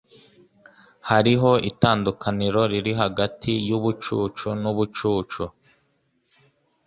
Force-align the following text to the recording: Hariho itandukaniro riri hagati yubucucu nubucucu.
Hariho 1.09 1.51
itandukaniro 1.69 2.61
riri 2.71 2.93
hagati 3.01 3.51
yubucucu 3.67 4.47
nubucucu. 4.61 5.43